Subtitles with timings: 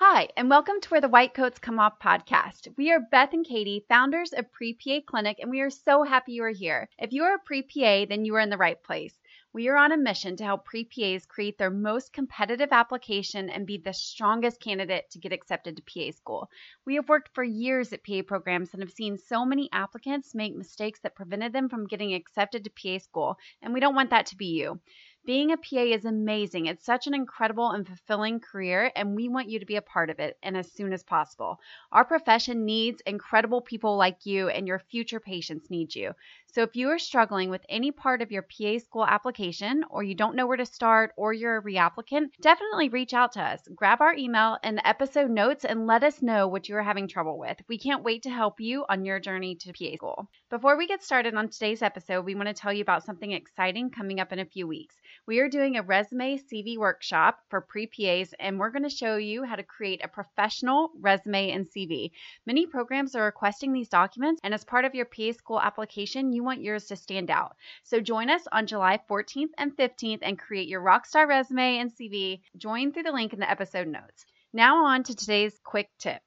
[0.00, 2.68] Hi, and welcome to Where the White Coats Come Off podcast.
[2.76, 6.34] We are Beth and Katie, founders of Pre PA Clinic, and we are so happy
[6.34, 6.88] you are here.
[7.00, 9.18] If you are a pre PA, then you are in the right place.
[9.52, 13.66] We are on a mission to help pre PAs create their most competitive application and
[13.66, 16.48] be the strongest candidate to get accepted to PA school.
[16.86, 20.54] We have worked for years at PA programs and have seen so many applicants make
[20.54, 24.26] mistakes that prevented them from getting accepted to PA school, and we don't want that
[24.26, 24.80] to be you.
[25.28, 26.64] Being a PA is amazing.
[26.64, 30.08] It's such an incredible and fulfilling career, and we want you to be a part
[30.08, 31.60] of it and as soon as possible.
[31.92, 36.14] Our profession needs incredible people like you, and your future patients need you.
[36.46, 40.14] So if you are struggling with any part of your PA school application, or you
[40.14, 43.60] don't know where to start, or you're a reapplicant, definitely reach out to us.
[43.76, 47.38] Grab our email and the episode notes and let us know what you're having trouble
[47.38, 47.58] with.
[47.68, 50.30] We can't wait to help you on your journey to PA school.
[50.48, 53.90] Before we get started on today's episode, we want to tell you about something exciting
[53.90, 54.96] coming up in a few weeks.
[55.26, 59.16] We are doing a resume CV workshop for pre PAs, and we're going to show
[59.16, 62.12] you how to create a professional resume and CV.
[62.46, 66.44] Many programs are requesting these documents, and as part of your PA school application, you
[66.44, 67.56] want yours to stand out.
[67.82, 72.40] So join us on July 14th and 15th and create your rockstar resume and CV.
[72.56, 74.24] Join through the link in the episode notes.
[74.52, 76.22] Now, on to today's quick tip.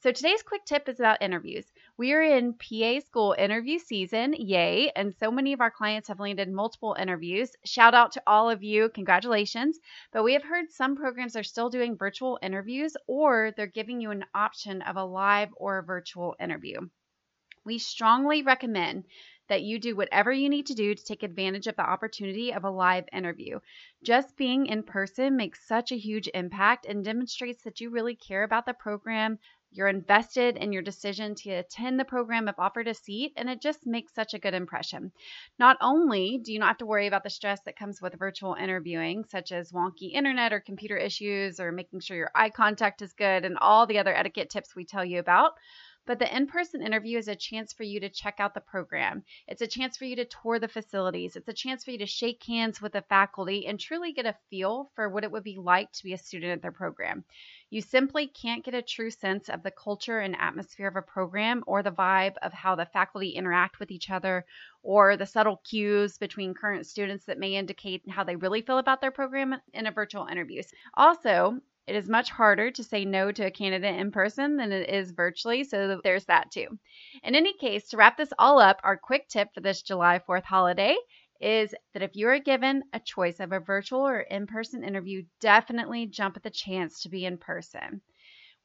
[0.00, 1.66] So, today's quick tip is about interviews.
[1.98, 6.20] We are in PA school interview season, yay, and so many of our clients have
[6.20, 7.56] landed multiple interviews.
[7.64, 9.78] Shout out to all of you, congratulations.
[10.12, 14.10] But we have heard some programs are still doing virtual interviews or they're giving you
[14.10, 16.80] an option of a live or a virtual interview.
[17.64, 19.06] We strongly recommend
[19.48, 22.64] that you do whatever you need to do to take advantage of the opportunity of
[22.64, 23.58] a live interview.
[24.02, 28.44] Just being in person makes such a huge impact and demonstrates that you really care
[28.44, 29.38] about the program,
[29.72, 33.60] you're invested in your decision to attend the program if offered a seat, and it
[33.60, 35.12] just makes such a good impression.
[35.58, 38.54] Not only do you not have to worry about the stress that comes with virtual
[38.54, 43.12] interviewing, such as wonky internet or computer issues, or making sure your eye contact is
[43.12, 45.52] good, and all the other etiquette tips we tell you about,
[46.06, 49.24] but the in person interview is a chance for you to check out the program.
[49.48, 51.36] It's a chance for you to tour the facilities.
[51.36, 54.36] It's a chance for you to shake hands with the faculty and truly get a
[54.48, 57.24] feel for what it would be like to be a student at their program.
[57.70, 61.64] You simply can't get a true sense of the culture and atmosphere of a program
[61.66, 64.46] or the vibe of how the faculty interact with each other
[64.84, 69.00] or the subtle cues between current students that may indicate how they really feel about
[69.00, 70.62] their program in a virtual interview.
[70.94, 74.90] Also, it is much harder to say no to a candidate in person than it
[74.90, 76.78] is virtually, so there's that too.
[77.22, 80.44] In any case, to wrap this all up, our quick tip for this July 4th
[80.44, 80.96] holiday
[81.40, 85.22] is that if you are given a choice of a virtual or in person interview,
[85.40, 88.00] definitely jump at the chance to be in person.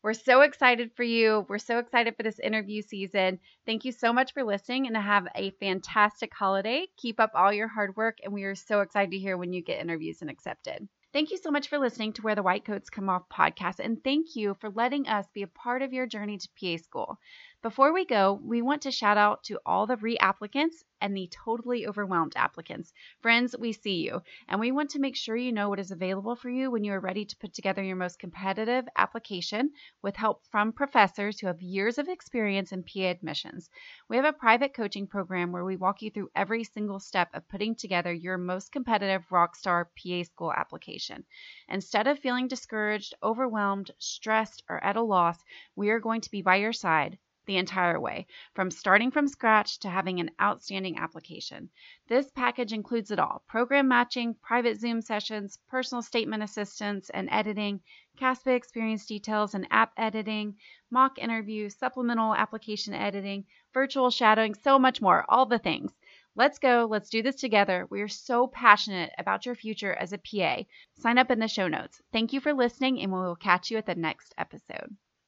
[0.04, 1.46] We're so excited for you.
[1.48, 3.40] We're so excited for this interview season.
[3.68, 6.88] Thank you so much for listening and have a fantastic holiday.
[6.98, 9.62] Keep up all your hard work, and we are so excited to hear when you
[9.62, 10.88] get interviews and accepted.
[11.14, 14.04] Thank you so much for listening to Where the White Coats Come Off podcast, and
[14.04, 17.18] thank you for letting us be a part of your journey to PA school.
[17.62, 21.88] Before we go, we want to shout out to all the reapplicants and the totally
[21.88, 22.94] overwhelmed applicants.
[23.22, 26.36] Friends, we see you, and we want to make sure you know what is available
[26.36, 30.46] for you when you are ready to put together your most competitive application with help
[30.52, 33.70] from professors who have years of experience in PA admissions.
[34.08, 37.50] We have a private coaching program where we walk you through every single step of
[37.50, 41.26] putting together your most competitive Rockstar PA school application.
[41.68, 45.44] Instead of feeling discouraged, overwhelmed, stressed, or at a loss,
[45.76, 49.80] we are going to be by your side the entire way, from starting from scratch
[49.80, 51.70] to having an outstanding application.
[52.08, 57.82] This package includes it all program matching, private Zoom sessions, personal statement assistance and editing,
[58.18, 60.56] CASPA experience details and app editing,
[60.90, 65.92] mock interviews, supplemental application editing, virtual shadowing, so much more, all the things.
[66.36, 66.88] Let's go.
[66.90, 67.88] Let's do this together.
[67.90, 70.64] We are so passionate about your future as a PA.
[71.00, 72.02] Sign up in the show notes.
[72.14, 74.96] Thank you for listening, and we will catch you at the next episode.